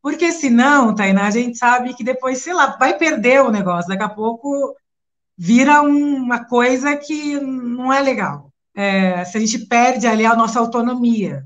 [0.00, 4.02] porque senão, Tainá, a gente sabe que depois, sei lá, vai perder o negócio, daqui
[4.02, 4.74] a pouco
[5.44, 8.52] vira uma coisa que não é legal.
[8.76, 11.44] É, se a gente perde ali a nossa autonomia,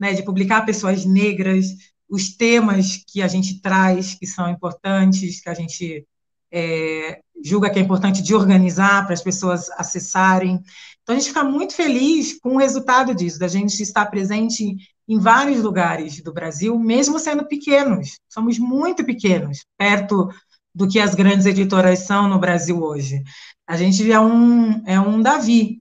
[0.00, 1.66] né, de publicar pessoas negras,
[2.08, 6.06] os temas que a gente traz, que são importantes, que a gente
[6.50, 10.58] é, julga que é importante de organizar para as pessoas acessarem.
[11.02, 14.74] Então, a gente fica muito feliz com o resultado disso, da gente estar presente
[15.06, 18.18] em vários lugares do Brasil, mesmo sendo pequenos.
[18.26, 20.30] Somos muito pequenos, perto
[20.74, 23.22] do que as grandes editoras são no Brasil hoje.
[23.66, 25.80] A gente é um, é um Davi,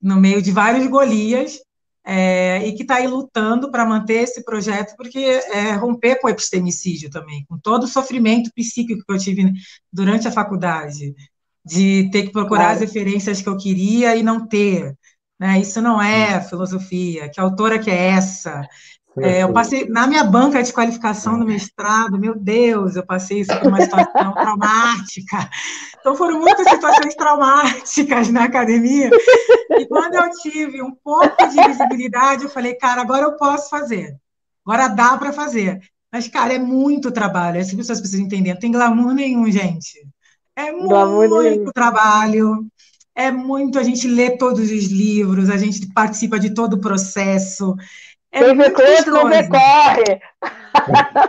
[0.00, 1.58] no meio de vários Golias,
[2.06, 6.30] é, e que está aí lutando para manter esse projeto, porque é romper com o
[6.30, 9.52] epistemicídio também, com todo o sofrimento psíquico que eu tive
[9.92, 11.14] durante a faculdade.
[11.66, 12.74] de ter que procurar claro.
[12.74, 14.94] as referências que eu queria e não ter.
[15.40, 15.60] Né?
[15.60, 17.28] Isso não é filosofia.
[17.30, 18.62] Que autora que é essa?
[19.18, 23.58] É, eu passei na minha banca de qualificação do mestrado, meu Deus, eu passei isso
[23.60, 25.50] por uma situação traumática.
[26.00, 29.10] Então foram muitas situações traumáticas na academia.
[29.70, 34.16] E quando eu tive um pouco de visibilidade, eu falei, cara, agora eu posso fazer.
[34.66, 35.80] Agora dá para fazer.
[36.12, 37.60] Mas, cara, é muito trabalho.
[37.60, 38.52] As pessoas precisam entender.
[38.52, 40.06] Não tem glamour nenhum, gente.
[40.56, 42.66] É muito trabalho.
[43.14, 43.78] É muito.
[43.78, 47.74] A gente lê todos os livros, a gente participa de todo o processo.
[48.34, 50.20] É Quem vê coisa não vê corre.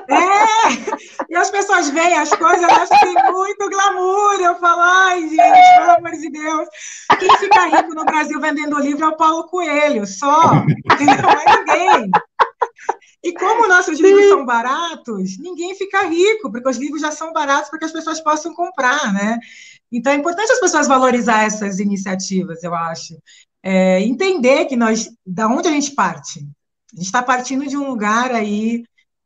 [0.10, 4.42] É, e as pessoas veem as coisas, elas têm muito glamour.
[4.42, 6.68] Eu falo, ai, gente, pelo amor de Deus.
[7.20, 10.56] Quem fica rico no Brasil vendendo livro é o Paulo Coelho, só.
[10.56, 12.12] Não é ninguém.
[13.24, 17.70] E como nossos livros são baratos, ninguém fica rico, porque os livros já são baratos
[17.70, 19.38] para que as pessoas possam comprar, né?
[19.92, 23.16] Então é importante as pessoas valorizar essas iniciativas, eu acho.
[23.62, 26.48] É, entender que nós, da onde a gente parte,
[26.96, 28.84] a gente está partindo de um lugar aí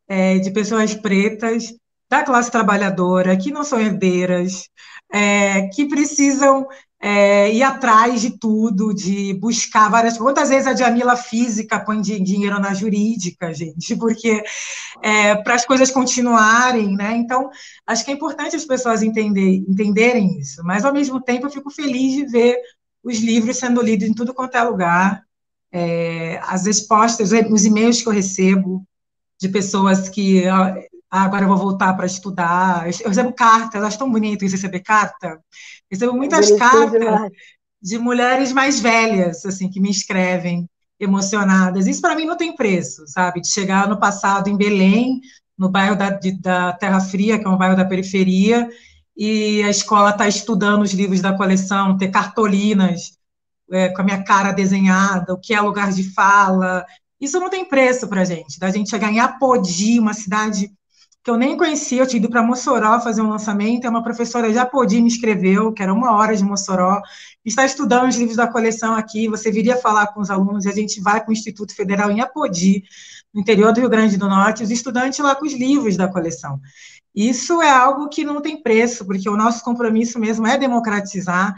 [0.07, 1.71] é, de pessoas pretas,
[2.09, 4.67] da classe trabalhadora, que não são herdeiras,
[5.13, 6.67] é, que precisam
[6.99, 10.17] é, ir atrás de tudo, de buscar várias.
[10.17, 13.95] Quantas vezes a Jamila física põe dinheiro na jurídica, gente?
[13.95, 14.43] Porque
[15.03, 17.15] é, para as coisas continuarem, né?
[17.15, 17.51] Então,
[17.85, 21.69] acho que é importante as pessoas entender, entenderem isso, mas ao mesmo tempo eu fico
[21.69, 22.57] feliz de ver
[23.03, 25.28] os livros sendo lidos em tudo quanto é lugar
[25.71, 28.83] é, as respostas, os e-mails que eu recebo
[29.39, 30.75] de pessoas que ah,
[31.09, 32.87] agora eu vou voltar para estudar.
[33.01, 35.39] Eu recebo cartas, acho tão bonito isso receber carta.
[35.89, 37.31] Recebo muitas cartas
[37.81, 41.87] de mulheres mais velhas, assim, que me escrevem emocionadas.
[41.87, 43.41] Isso para mim não tem preço, sabe?
[43.41, 45.21] De chegar no passado em Belém,
[45.57, 48.69] no bairro da, de, da Terra Fria, que é um bairro da periferia,
[49.15, 53.18] e a escola está estudando os livros da coleção, ter cartolinas
[53.71, 56.85] é, com a minha cara desenhada, o que é lugar de fala.
[57.19, 58.59] Isso não tem preço para a gente.
[58.59, 60.71] Da gente chegar em Apodi, uma cidade
[61.23, 64.57] que eu nem conhecia, eu tinha ido para Mossoró fazer um lançamento, uma professora de
[64.57, 67.01] Apodi me escreveu, que era uma hora de Mossoró,
[67.43, 70.71] está estudando os livros da coleção aqui, você viria falar com os alunos, e a
[70.71, 72.83] gente vai para o Instituto Federal em Apodi,
[73.33, 76.59] no interior do Rio Grande do Norte, os estudantes lá com os livros da coleção.
[77.13, 81.53] Isso é algo que não tem preço, porque o nosso compromisso mesmo é democratizar,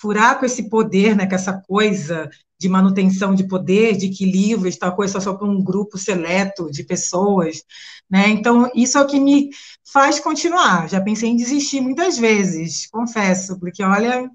[0.00, 4.76] furar com esse poder, né, com essa coisa de manutenção de poder, de que livros,
[4.76, 7.62] tal coisa, só para um grupo seleto de pessoas,
[8.10, 8.28] né?
[8.30, 9.50] Então, isso é o que me
[9.92, 10.88] faz continuar.
[10.88, 14.28] Já pensei em desistir muitas vezes, confesso, porque, olha,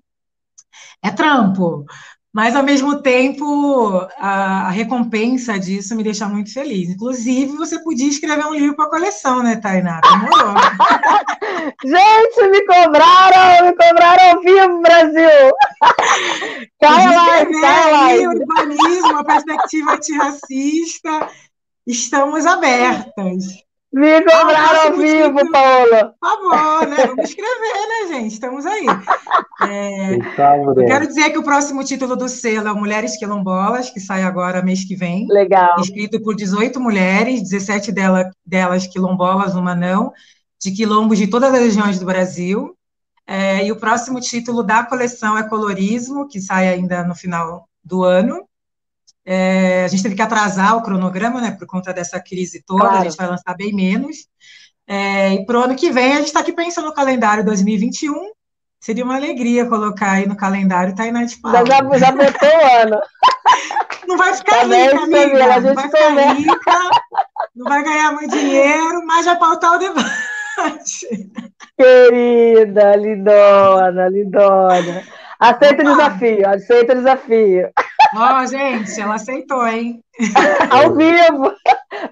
[1.02, 1.86] é trampo,
[2.34, 6.89] mas, ao mesmo tempo, a, a, recompensa disso me deixa muito feliz.
[6.89, 10.02] Inclusive, você podia escrever um livro para a coleção, né, Tainá?
[10.02, 10.56] Demorou.
[11.86, 15.52] Gente, me cobraram, me cobraram ao vivo, Brasil!
[16.82, 18.30] Cai lá, cai lá.
[18.30, 21.30] Urbanismo, uma perspectiva antirracista.
[21.88, 23.62] Estamos abertas.
[23.93, 26.15] Me cobraram ah, ao vivo, Paola.
[26.19, 27.06] Por favor, né?
[27.06, 28.34] Vamos escrever, né, gente?
[28.34, 28.88] Estamos aí.
[29.69, 34.23] É, eu quero dizer que o próximo título do selo é Mulheres Quilombolas, que sai
[34.23, 35.27] agora mês que vem.
[35.27, 35.79] Legal.
[35.79, 40.12] Escrito por 18 mulheres, 17 dela, delas quilombolas, uma não,
[40.60, 42.75] de quilombos de todas as regiões do Brasil.
[43.27, 48.03] É, e o próximo título da coleção é Colorismo, que sai ainda no final do
[48.03, 48.43] ano.
[49.25, 52.97] É, a gente teve que atrasar o cronograma, né, por conta dessa crise toda, claro.
[52.97, 54.27] a gente vai lançar bem menos.
[54.86, 58.13] É, e para o ano que vem, a gente está aqui pensando no calendário 2021.
[58.79, 61.65] Seria uma alegria colocar aí no calendário Tainá de Paula.
[61.65, 62.99] Já, já, já botou o ano.
[64.05, 65.62] Não vai ficar tá rica, amiga.
[65.62, 66.89] Não vai ficar rica,
[67.55, 70.07] não vai ganhar muito dinheiro, mas já pautar o debate.
[71.78, 75.03] Querida, lindona, lindona.
[75.39, 77.69] Aceita o desafio, aceita o desafio.
[78.16, 80.03] Ó, oh, gente, ela aceitou, hein?
[80.70, 81.53] Ao vivo.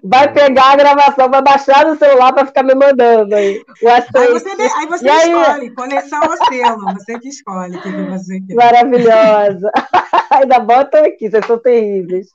[0.04, 3.64] Vai pegar a gravação, vai baixar no celular para ficar me mandando aí.
[3.86, 5.70] Aí você, aí você escolhe, aí?
[5.72, 8.56] coleção ou selo, você que escolhe o que você quer.
[8.56, 9.72] Maravilhosa.
[10.32, 12.28] Ainda botam aqui, vocês são terríveis.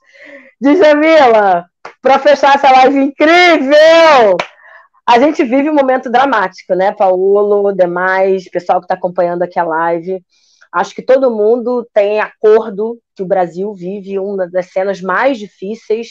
[0.61, 1.65] Djamila,
[2.01, 4.37] para fechar essa live incrível,
[5.07, 9.63] a gente vive um momento dramático, né, Paulo, demais, pessoal que está acompanhando aqui a
[9.63, 10.23] live.
[10.77, 16.09] Acho que todo mundo tem acordo que o Brasil vive uma das cenas mais difíceis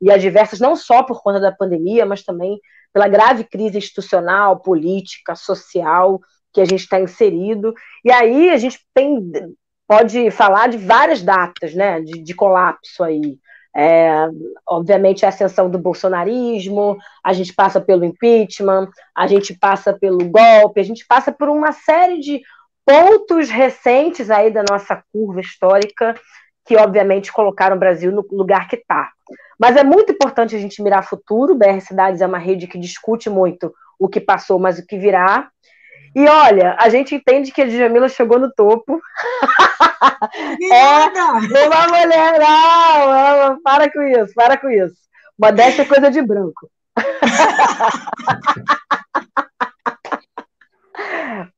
[0.00, 2.60] e adversas, não só por conta da pandemia, mas também
[2.92, 6.20] pela grave crise institucional, política, social
[6.52, 7.74] que a gente está inserido.
[8.04, 9.32] E aí a gente tem,
[9.86, 13.38] pode falar de várias datas né, de, de colapso aí.
[13.76, 14.28] É,
[14.68, 20.78] obviamente a ascensão do bolsonarismo, a gente passa pelo impeachment, a gente passa pelo golpe,
[20.78, 22.40] a gente passa por uma série de
[22.84, 26.14] pontos recentes aí da nossa curva histórica
[26.64, 29.10] que, obviamente, colocaram o Brasil no lugar que está.
[29.58, 31.54] Mas é muito importante a gente mirar futuro.
[31.54, 35.48] BR Cidades é uma rede que discute muito o que passou, mas o que virá.
[36.14, 39.00] E olha, a gente entende que a Djamila chegou no topo.
[40.70, 44.94] é uma mulher, não, para com isso, para com isso.
[45.38, 46.70] Modéstia é coisa de branco.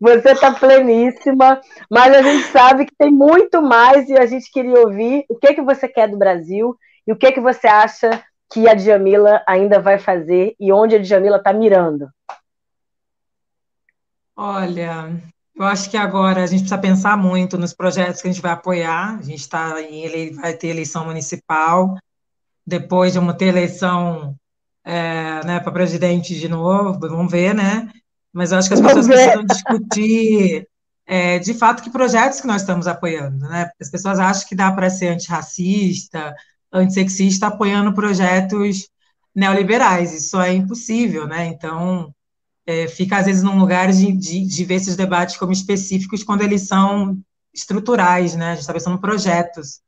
[0.01, 1.61] Você está pleníssima,
[1.91, 5.55] mas a gente sabe que tem muito mais e a gente queria ouvir o que,
[5.55, 8.23] que você quer do Brasil e o que, que você acha
[8.53, 12.09] que a Djamila ainda vai fazer e onde a Djamila está mirando.
[14.37, 15.11] Olha,
[15.55, 18.53] eu acho que agora a gente precisa pensar muito nos projetos que a gente vai
[18.53, 19.19] apoiar.
[19.19, 21.97] A gente está em vai ter eleição municipal,
[22.67, 24.37] depois vamos ter eleição
[24.85, 27.91] é, né, para presidente de novo, vamos ver, né?
[28.37, 30.69] Mas eu acho que as pessoas precisam discutir
[31.07, 33.71] é, de fato que projetos que nós estamos apoiando, né?
[33.81, 36.35] As pessoas acham que dá para ser antirracista,
[36.71, 38.89] antissexista apoiando projetos
[39.35, 40.13] neoliberais.
[40.13, 41.47] Isso é impossível, né?
[41.47, 42.13] Então,
[42.67, 46.43] é, fica às vezes num lugar de, de, de, ver esses debates como específicos quando
[46.43, 47.19] eles são
[47.55, 48.49] estruturais, né?
[48.49, 49.81] A gente está pensando em projetos.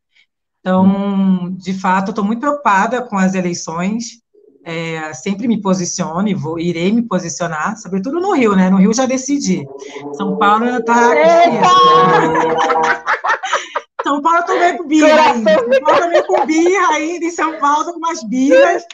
[0.61, 4.23] Então, de fato, estou muito preocupada com as eleições.
[4.71, 8.69] É, sempre me posiciono e vou, irei me posicionar, sobretudo no Rio, né?
[8.69, 9.67] No Rio já decidi.
[10.13, 10.95] São Paulo ainda está
[14.05, 15.55] São Paulo eu tô meio com birra ainda.
[15.55, 18.85] São Paulo eu meio com birra ainda, em São Paulo com umas birras.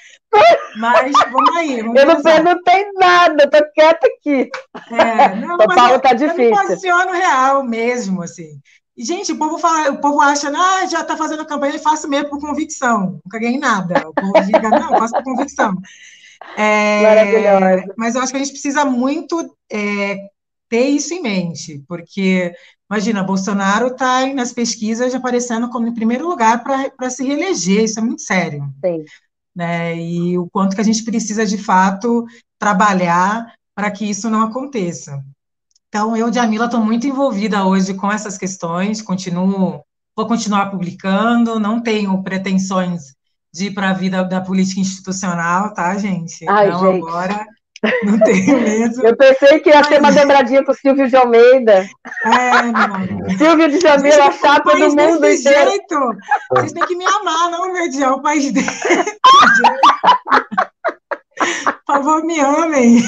[0.77, 1.83] Mas vamos aí.
[1.83, 4.49] Vamos eu não perguntei nada, tô quieta aqui.
[4.93, 6.45] É, não, São Paulo tá difícil.
[6.45, 8.61] Eu me posiciono real mesmo, assim.
[8.97, 12.31] Gente, o povo fala, o povo acha, ah, já tá fazendo campanha, eu faço mesmo
[12.31, 13.21] por convicção.
[13.25, 14.09] Nunca ganhei nada.
[14.09, 15.75] O povo diga, não, faço por convicção.
[16.57, 17.95] É, Maravilhosa.
[17.97, 20.29] Mas eu acho que a gente precisa muito é,
[20.69, 22.53] ter isso em mente, porque,
[22.91, 28.03] imagina, Bolsonaro está nas pesquisas aparecendo como em primeiro lugar para se reeleger, isso é
[28.03, 28.63] muito sério.
[28.85, 29.05] Sim.
[29.55, 29.97] Né?
[29.97, 32.25] E o quanto que a gente precisa, de fato,
[32.59, 35.23] trabalhar para que isso não aconteça.
[35.95, 39.81] Então, eu, Jamila, estou muito envolvida hoje com essas questões, continuo,
[40.17, 43.15] vou continuar publicando, não tenho pretensões
[43.53, 46.45] de ir para a vida da política institucional, tá, gente?
[46.49, 47.01] Ai, então, gente.
[47.01, 47.47] agora
[48.03, 49.05] não tenho mesmo.
[49.07, 49.87] Eu pensei que ia Mas...
[49.87, 51.89] ter uma dobradinha com o Silvio de Almeida.
[52.25, 53.31] É, não.
[53.39, 55.71] Silvio de Jamila, a chapa do mundo desse inteiro.
[55.71, 56.17] jeito.
[56.51, 58.67] Vocês têm que me amar, não mediar o país dele.
[61.39, 63.03] Por favor, me amem.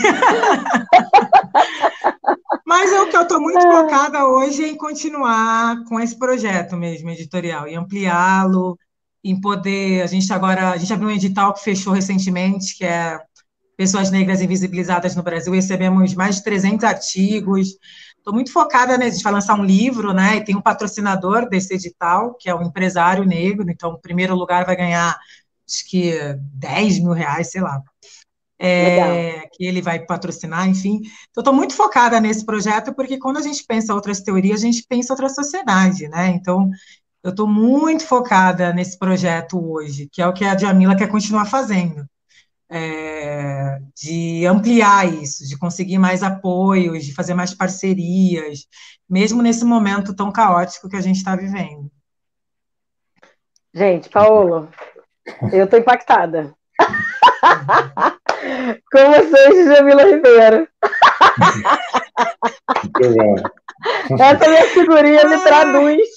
[2.67, 6.77] Mas é o que eu estou muito focada hoje é em continuar com esse projeto
[6.77, 8.79] mesmo, editorial, e ampliá-lo,
[9.23, 10.03] em poder.
[10.03, 13.21] A gente agora, a gente abriu um edital que fechou recentemente, que é
[13.77, 17.69] pessoas negras invisibilizadas no Brasil, recebemos mais de 300 artigos.
[18.17, 21.49] Estou muito focada, né, a gente vai lançar um livro, né, e tem um patrocinador
[21.49, 25.17] desse edital, que é um empresário negro, então o primeiro lugar vai ganhar,
[25.69, 26.13] acho que
[26.55, 27.81] 10 mil reais, sei lá,
[28.59, 31.01] é, que ele vai patrocinar, enfim.
[31.31, 34.85] Então, estou muito focada nesse projeto, porque quando a gente pensa outras teorias, a gente
[34.89, 36.71] pensa outra sociedade, né, então
[37.23, 41.47] eu estou muito focada nesse projeto hoje, que é o que a Jamila quer continuar
[41.47, 42.07] fazendo
[42.69, 48.67] é, de ampliar isso, de conseguir mais apoios, de fazer mais parcerias,
[49.09, 51.91] mesmo nesse momento tão caótico que a gente está vivendo.
[53.73, 54.69] Gente, Paulo,
[55.53, 56.55] eu estou impactada.
[58.93, 60.69] Com vocês, Jamila Ribeiro.
[64.19, 66.09] Essa minha figurinha me traduz.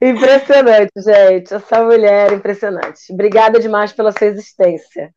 [0.00, 1.54] Impressionante, gente.
[1.54, 3.12] Essa mulher é impressionante.
[3.12, 5.12] Obrigada demais pela sua existência.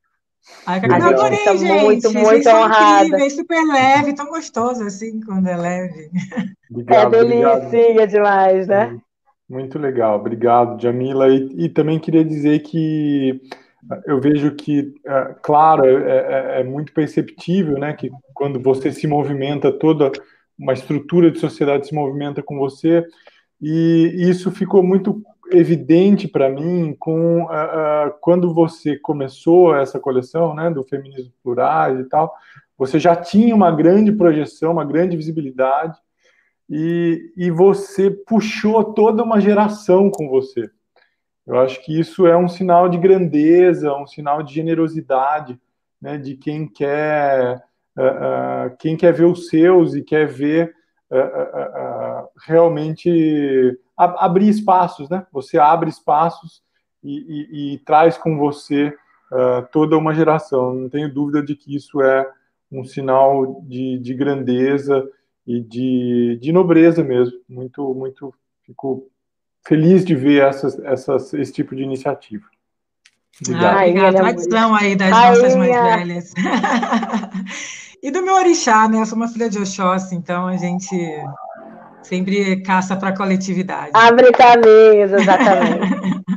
[0.65, 1.83] Ai, a gente adorei, gente.
[1.83, 3.05] muito, muito honrada.
[3.05, 6.09] Incrível, super leve, tão gostoso assim quando é leve.
[6.69, 8.99] Obrigado, é delicinha demais, né?
[9.47, 11.27] Muito legal, obrigado, Jamila.
[11.27, 13.41] E, e, também queria dizer que
[14.05, 19.07] eu vejo que, é, claro, é, é, é muito perceptível, né, que quando você se
[19.07, 20.11] movimenta, toda
[20.57, 23.05] uma estrutura de sociedade se movimenta com você,
[23.61, 25.21] e isso ficou muito
[25.51, 31.99] evidente para mim com uh, uh, quando você começou essa coleção, né, do feminismo plurais
[31.99, 32.33] e tal.
[32.77, 35.97] Você já tinha uma grande projeção, uma grande visibilidade,
[36.69, 40.69] e, e você puxou toda uma geração com você.
[41.45, 45.59] Eu acho que isso é um sinal de grandeza, um sinal de generosidade,
[46.01, 47.63] né, de quem quer
[47.97, 50.73] uh, quem quer ver os seus e quer ver
[51.13, 55.27] é, realmente abrir espaços, né?
[55.33, 56.63] Você abre espaços
[57.03, 58.95] e, e, e traz com você
[59.73, 60.73] toda uma geração.
[60.73, 62.29] Não tenho dúvida de que isso é
[62.71, 65.05] um sinal de, de grandeza
[65.45, 67.37] e de, de nobreza mesmo.
[67.47, 68.33] Muito, muito,
[68.63, 69.10] fico
[69.65, 72.45] feliz de ver essas, essas, esse tipo de iniciativa.
[73.45, 73.77] Obrigado.
[73.77, 74.17] Ah, obrigada.
[74.17, 75.29] Tradição aí das Rainha.
[75.29, 76.33] nossas mais velhas.
[78.03, 79.01] e do meu orixá, né?
[79.01, 80.95] Eu sou uma filha de Oxóssi, então a gente
[82.03, 83.91] sempre caça para a coletividade.
[83.93, 86.21] Abre caminhos, exatamente.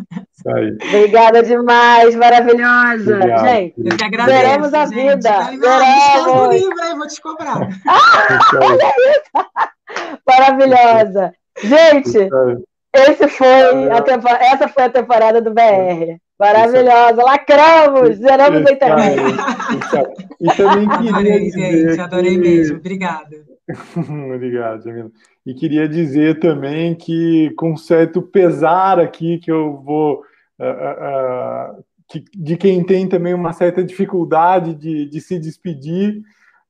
[0.47, 3.17] Obrigada demais, maravilhosa.
[3.17, 3.47] Obrigado.
[3.47, 4.39] Gente, eu que agradeço.
[4.39, 4.95] Veremos a gente.
[4.95, 5.43] vida.
[5.45, 6.55] Veremos.
[6.55, 7.57] livro aí, vou te cobrar.
[8.61, 10.21] olha isso.
[10.27, 11.33] Maravilhosa.
[11.63, 12.29] Gente,
[12.95, 16.19] esse foi a temporada, essa foi a temporada do BR.
[16.39, 19.21] Maravilhosa, lacramos, zeramos a internet.
[20.41, 22.39] E também queria adorei, dizer gente, adorei que...
[22.39, 23.55] mesmo, obrigada.
[24.35, 25.11] Obrigado, Jamila.
[25.47, 30.23] E queria dizer também que, com certo pesar aqui, que eu vou.
[30.59, 36.21] Uh, uh, uh, que, de quem tem também uma certa dificuldade de, de se despedir,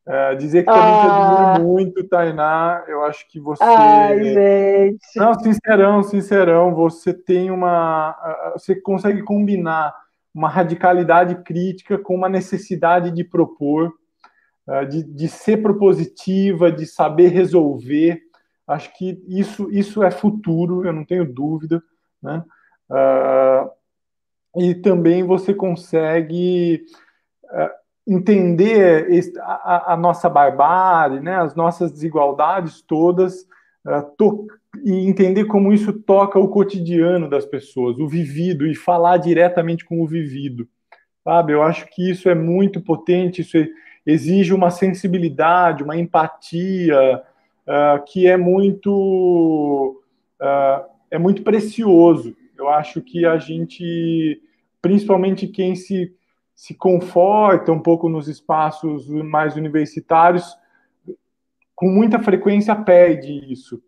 [0.07, 1.00] é, dizer que também ah.
[1.00, 2.84] te admiro muito, Tainá.
[2.86, 3.62] Eu acho que você.
[3.64, 5.16] Ai, gente.
[5.16, 6.74] Não, sincerão, sincerão.
[6.74, 8.14] Você tem uma.
[8.52, 9.94] Você consegue combinar
[10.34, 13.92] uma radicalidade crítica com uma necessidade de propor,
[14.68, 18.20] é, de, de ser propositiva, de saber resolver.
[18.66, 21.82] Acho que isso, isso é futuro, eu não tenho dúvida.
[22.22, 22.42] Né?
[22.90, 23.70] Uh,
[24.61, 26.84] e também você consegue.
[28.07, 29.09] Entender
[29.40, 33.46] a, nossa barbárie, né, as nossas desigualdades todas,
[33.86, 34.46] uh,
[34.82, 40.02] e entender como isso toca o cotidiano das pessoas, o vivido, e falar diretamente com
[40.02, 40.68] o vivido.
[41.22, 41.52] Sabe?
[41.52, 43.57] Eu acho que isso é muito potente, isso
[44.07, 47.22] exige uma sensibilidade, uma empatia,
[47.66, 50.02] uh, que é muito,
[50.40, 52.36] uh, é muito precioso.
[52.57, 54.40] Eu acho que a gente,
[54.82, 56.12] principalmente quem se
[56.55, 60.57] se conforta um pouco nos espaços mais universitários,
[61.74, 63.82] com muita frequência perde isso.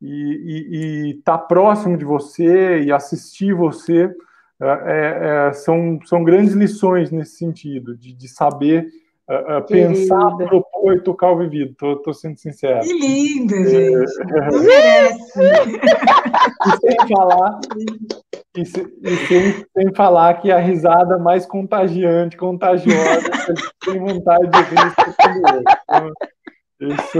[0.00, 4.12] E estar tá próximo de você e assistir você
[4.60, 8.88] é, é, é, são, são grandes lições nesse sentido, de, de saber
[9.32, 11.74] uh, uh, pensar, propor e tocar o vivido.
[11.92, 12.80] Estou sendo sincero.
[12.80, 14.12] Que lindo, gente.
[14.72, 15.08] É,
[16.68, 17.60] e sem falar
[18.56, 23.30] e, se, e sem, sem, falar que a risada mais contagiante, contagiosa,
[23.84, 24.92] tem vontade de rir
[26.82, 27.18] então, isso...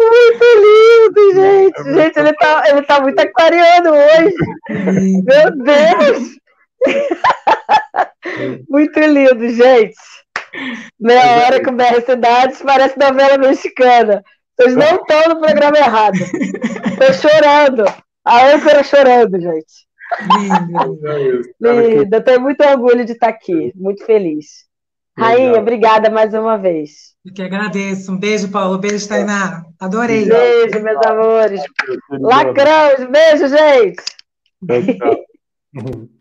[0.00, 1.78] Muito lindo, gente.
[1.78, 2.00] É muito...
[2.00, 4.34] Gente, ele tá, ele tá muito aquariano hoje.
[5.22, 6.36] Meu Deus!
[8.68, 9.94] muito lindo, gente.
[10.98, 14.22] Meia é hora com BR Cidades parece novela mexicana.
[14.56, 16.16] Vocês não estão no programa errado.
[16.16, 17.84] Estou chorando.
[18.24, 19.86] A âncora chorando, gente.
[21.60, 21.88] Linda.
[21.88, 22.20] Linda.
[22.20, 23.72] Tenho muito orgulho de estar aqui.
[23.74, 24.66] Muito feliz.
[25.16, 25.32] Legal.
[25.32, 27.14] Rainha, obrigada mais uma vez.
[27.24, 28.12] Eu que agradeço.
[28.12, 28.78] Um beijo, Paulo.
[28.78, 29.64] Beijo, Tainá.
[29.80, 30.26] Adorei.
[30.26, 31.60] Beijo, meus amores.
[32.10, 33.10] Lacrão.
[33.10, 34.02] Beijo, gente.
[34.98, 36.06] Tchau.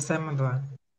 [0.00, 0.79] Já saímos do ar.